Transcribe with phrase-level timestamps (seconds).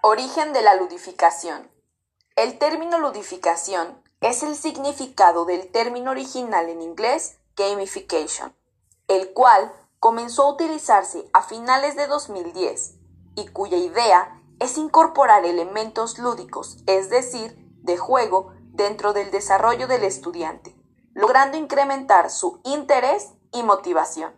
[0.00, 1.68] Origen de la ludificación.
[2.36, 8.54] El término ludificación es el significado del término original en inglés gamification,
[9.08, 12.94] el cual comenzó a utilizarse a finales de 2010
[13.34, 20.04] y cuya idea es incorporar elementos lúdicos, es decir, de juego, dentro del desarrollo del
[20.04, 20.76] estudiante,
[21.12, 24.32] logrando incrementar su interés y motivación.